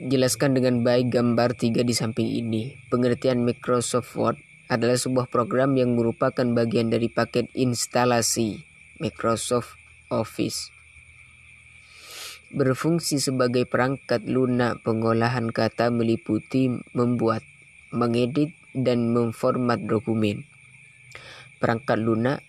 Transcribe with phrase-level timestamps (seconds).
[0.00, 2.72] jelaskan dengan baik gambar tiga di samping ini.
[2.88, 4.40] Pengertian Microsoft Word
[4.72, 8.64] adalah sebuah program yang merupakan bagian dari paket instalasi
[8.96, 9.76] Microsoft
[10.08, 10.72] Office.
[12.50, 17.44] Berfungsi sebagai perangkat lunak pengolahan kata meliputi membuat,
[17.92, 20.46] mengedit, dan memformat dokumen.
[21.60, 22.40] Perangkat lunak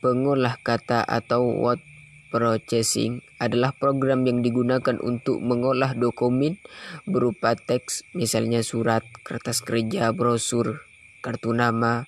[0.00, 1.82] pengolah kata atau word
[2.28, 6.60] processing adalah program yang digunakan untuk mengolah dokumen
[7.08, 10.84] berupa teks, misalnya surat, kertas kerja, brosur,
[11.24, 12.04] kartu nama,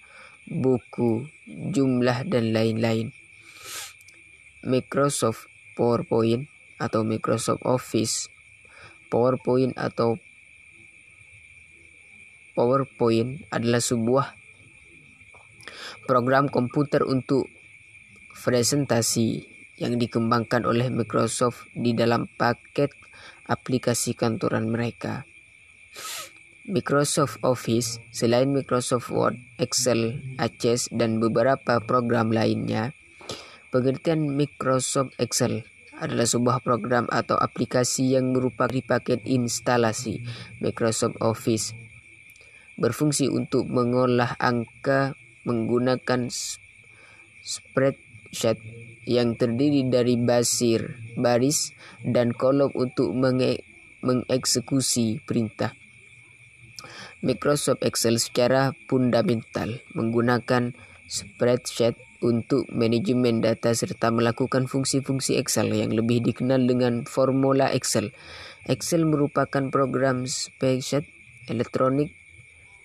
[0.46, 3.10] buku, jumlah, dan lain-lain.
[4.62, 8.28] Microsoft PowerPoint atau Microsoft Office,
[9.08, 10.20] PowerPoint atau
[12.58, 14.34] PowerPoint adalah sebuah
[16.08, 17.46] program komputer untuk
[18.38, 19.47] presentasi
[19.78, 22.90] yang dikembangkan oleh Microsoft di dalam paket
[23.46, 25.24] aplikasi kantoran mereka.
[26.68, 32.92] Microsoft Office, selain Microsoft Word, Excel, Access, dan beberapa program lainnya,
[33.72, 35.64] pengertian Microsoft Excel
[35.96, 40.22] adalah sebuah program atau aplikasi yang merupakan paket instalasi
[40.60, 41.72] Microsoft Office.
[42.76, 45.16] Berfungsi untuk mengolah angka
[45.48, 46.28] menggunakan
[47.42, 48.60] spreadsheet
[49.08, 51.72] yang terdiri dari basir, baris,
[52.04, 53.64] dan kolom untuk menge
[54.04, 55.72] mengeksekusi perintah.
[57.24, 60.76] Microsoft Excel secara fundamental menggunakan
[61.08, 68.14] spreadsheet untuk manajemen data serta melakukan fungsi-fungsi Excel yang lebih dikenal dengan formula Excel.
[68.68, 71.08] Excel merupakan program spreadsheet
[71.48, 72.12] elektronik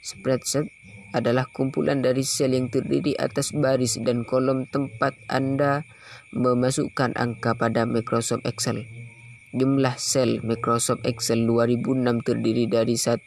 [0.02, 0.72] spreadsheet
[1.14, 5.86] adalah kumpulan dari sel yang terdiri atas baris dan kolom tempat Anda
[6.34, 8.90] memasukkan angka pada Microsoft Excel.
[9.54, 13.22] Jumlah sel Microsoft Excel 2006 terdiri dari 1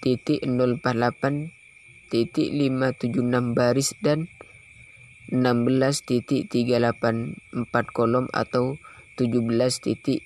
[0.00, 1.52] titik 048
[2.08, 4.32] titik 576 baris dan
[5.28, 8.80] 16 titik 384 kolom atau
[9.20, 9.44] 17
[9.84, 10.24] titik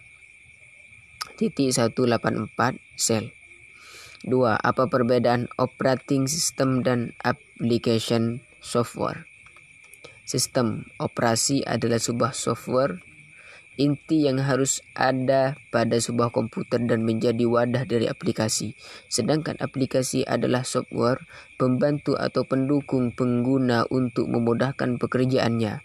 [1.34, 3.34] titik 184 sel.
[4.22, 4.30] 2.
[4.54, 9.26] Apa perbedaan operating system dan application software?
[10.22, 13.02] Sistem operasi adalah sebuah software
[13.80, 18.76] inti yang harus ada pada sebuah komputer dan menjadi wadah dari aplikasi.
[19.08, 21.24] Sedangkan aplikasi adalah software
[21.56, 25.80] pembantu atau pendukung pengguna untuk memudahkan pekerjaannya.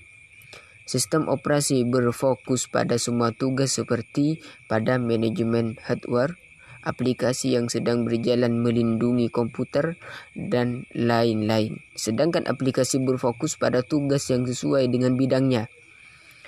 [0.88, 4.40] Sistem operasi berfokus pada semua tugas seperti
[4.72, 6.40] pada manajemen hardware,
[6.88, 10.00] aplikasi yang sedang berjalan melindungi komputer,
[10.32, 11.84] dan lain-lain.
[12.00, 15.68] Sedangkan aplikasi berfokus pada tugas yang sesuai dengan bidangnya.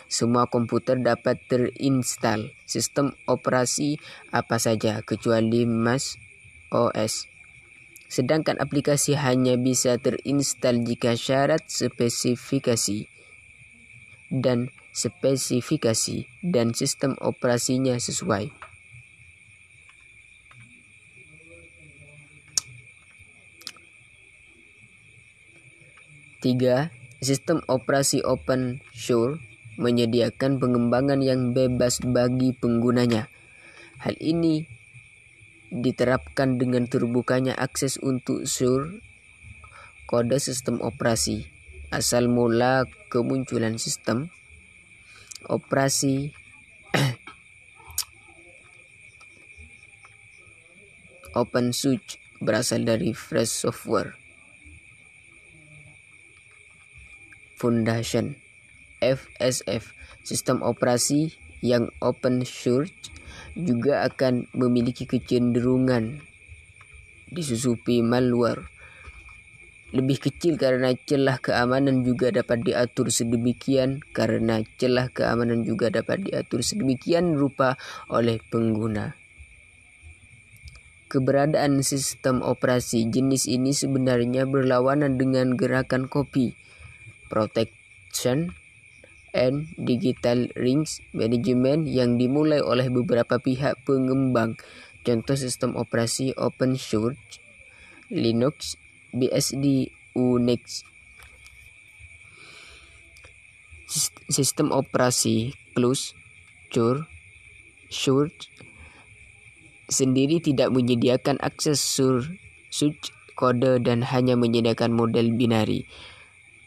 [0.10, 4.02] Semua komputer dapat terinstall sistem operasi
[4.34, 6.18] apa saja kecuali Mac
[6.74, 7.30] OS.
[8.10, 13.06] Sedangkan aplikasi hanya bisa terinstall jika syarat spesifikasi
[14.34, 18.50] dan spesifikasi dan sistem operasinya sesuai.
[26.42, 26.90] Tiga,
[27.22, 29.49] sistem operasi open source
[29.80, 33.32] menyediakan pengembangan yang bebas bagi penggunanya.
[34.04, 34.68] Hal ini
[35.72, 39.00] diterapkan dengan terbukanya akses untuk sur
[40.12, 41.48] kode sistem operasi.
[41.90, 44.30] Asal mula kemunculan sistem
[45.48, 46.36] operasi
[51.40, 54.14] open source berasal dari Fresh Software
[57.58, 58.49] Foundation
[59.00, 62.92] FSF, sistem operasi yang open source
[63.56, 66.24] juga akan memiliki kecenderungan
[67.32, 68.68] disusupi malware.
[69.90, 76.62] Lebih kecil karena celah keamanan juga dapat diatur sedemikian karena celah keamanan juga dapat diatur
[76.62, 77.74] sedemikian rupa
[78.06, 79.18] oleh pengguna.
[81.10, 86.54] Keberadaan sistem operasi jenis ini sebenarnya berlawanan dengan gerakan copy
[87.34, 88.54] protection
[89.34, 94.58] and Digital Rings Management yang dimulai oleh beberapa pihak pengembang.
[95.06, 97.18] Contoh sistem operasi open source
[98.10, 98.74] Linux,
[99.14, 100.82] BSD, Unix.
[104.30, 106.14] Sistem operasi close
[107.90, 108.50] source
[109.90, 112.22] sendiri tidak menyediakan akses sur
[112.70, 115.90] such kode dan hanya menyediakan model binari.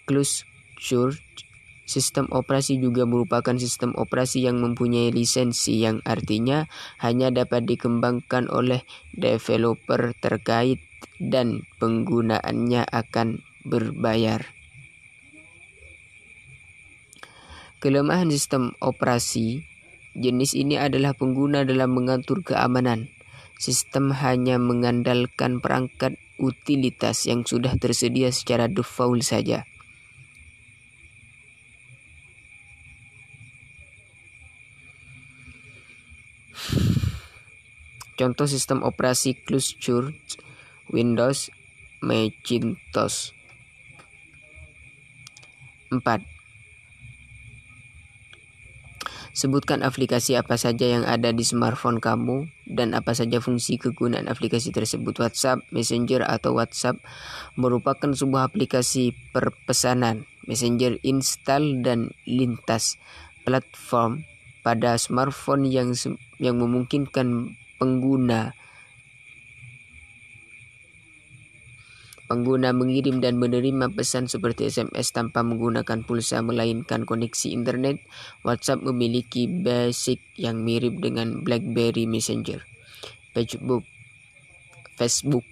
[0.07, 0.43] Close
[0.83, 1.23] source
[1.93, 6.65] Sistem operasi juga merupakan sistem operasi yang mempunyai lisensi yang artinya
[7.05, 8.81] hanya dapat dikembangkan oleh
[9.13, 10.81] developer terkait
[11.21, 14.41] dan penggunaannya akan berbayar.
[17.85, 19.61] Kelemahan sistem operasi
[20.17, 23.13] jenis ini adalah pengguna dalam mengatur keamanan.
[23.61, 29.69] Sistem hanya mengandalkan perangkat utilitas yang sudah tersedia secara default saja.
[38.23, 40.15] Contoh sistem operasi Cluster
[40.95, 41.51] Windows
[41.99, 43.35] Macintosh
[45.91, 46.23] 4
[49.35, 54.71] Sebutkan aplikasi apa saja yang ada di smartphone kamu dan apa saja fungsi kegunaan aplikasi
[54.71, 55.19] tersebut.
[55.19, 57.03] WhatsApp, Messenger atau WhatsApp
[57.59, 60.31] merupakan sebuah aplikasi perpesanan.
[60.47, 63.03] Messenger install dan lintas
[63.43, 64.23] platform
[64.63, 65.91] pada smartphone yang
[66.39, 68.55] yang memungkinkan pengguna
[72.33, 78.01] Pengguna mengirim dan menerima pesan seperti SMS tanpa menggunakan pulsa melainkan koneksi internet.
[78.41, 82.65] WhatsApp memiliki basic yang mirip dengan BlackBerry Messenger.
[83.37, 83.85] Facebook
[84.97, 85.45] Facebook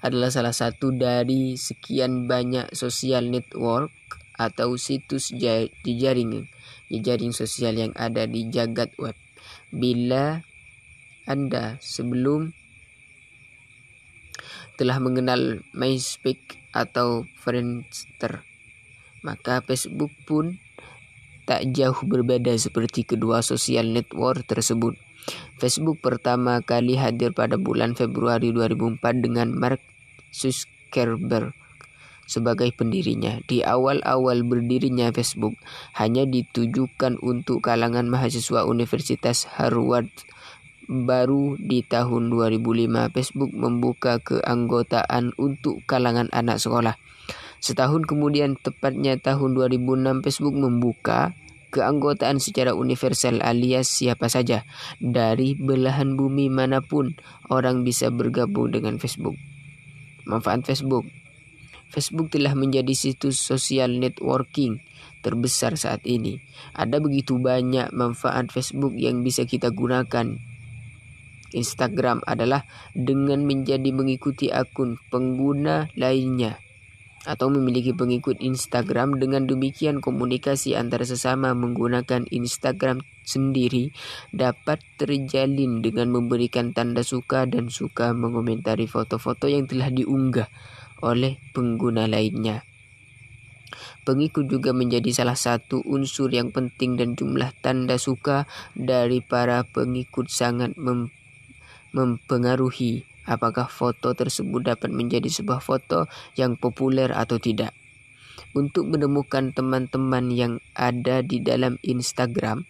[0.00, 3.92] adalah salah satu dari sekian banyak sosial network
[4.40, 6.48] atau situs di jaring
[6.88, 9.20] jaring sosial yang ada di jagat web.
[9.68, 10.40] Bila
[11.26, 12.54] Anda sebelum
[14.78, 18.46] telah mengenal MySpace atau Friendster,
[19.26, 20.62] maka Facebook pun
[21.46, 24.94] tak jauh berbeda seperti kedua sosial network tersebut.
[25.58, 29.82] Facebook pertama kali hadir pada bulan Februari 2004 dengan Mark
[30.30, 31.50] Zuckerberg
[32.26, 33.38] sebagai pendirinya.
[33.46, 35.54] Di awal-awal berdirinya Facebook
[35.96, 40.10] hanya ditujukan untuk kalangan mahasiswa Universitas Harvard
[40.86, 46.96] baru di tahun 2005 Facebook membuka keanggotaan untuk kalangan anak sekolah.
[47.58, 51.34] Setahun kemudian tepatnya tahun 2006 Facebook membuka
[51.74, 54.64] keanggotaan secara universal alias siapa saja
[55.02, 57.18] dari belahan bumi mana pun
[57.52, 59.36] orang bisa bergabung dengan Facebook.
[60.24, 61.04] Manfaat Facebook
[61.86, 64.82] Facebook telah menjadi situs sosial networking
[65.22, 66.42] terbesar saat ini.
[66.74, 70.38] Ada begitu banyak manfaat Facebook yang bisa kita gunakan
[71.52, 72.64] Instagram adalah
[72.96, 76.58] dengan menjadi mengikuti akun pengguna lainnya
[77.26, 83.90] atau memiliki pengikut Instagram dengan demikian komunikasi antara sesama menggunakan Instagram sendiri
[84.30, 90.46] dapat terjalin dengan memberikan tanda suka dan suka mengomentari foto-foto yang telah diunggah
[91.02, 92.62] oleh pengguna lainnya.
[94.06, 98.46] Pengikut juga menjadi salah satu unsur yang penting dan jumlah tanda suka
[98.78, 101.10] dari para pengikut sangat mem
[101.96, 106.06] mempengaruhi apakah foto tersebut dapat menjadi sebuah foto
[106.36, 107.72] yang populer atau tidak.
[108.52, 112.64] Untuk menemukan teman-teman yang ada di dalam Instagram,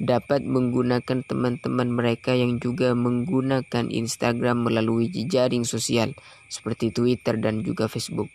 [0.00, 6.16] dapat menggunakan teman-teman mereka yang juga menggunakan Instagram melalui jejaring sosial
[6.48, 8.32] seperti Twitter dan juga Facebook.